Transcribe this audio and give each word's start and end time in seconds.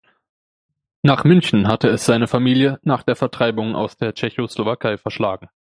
Nach 1.03 1.25
München 1.25 1.67
hatte 1.67 1.87
es 1.89 2.05
seine 2.07 2.25
Familie 2.27 2.79
nach 2.81 3.03
der 3.03 3.15
Vertreibung 3.15 3.75
aus 3.75 3.97
der 3.97 4.15
Tschechoslowakei 4.15 4.97
verschlagen. 4.97 5.47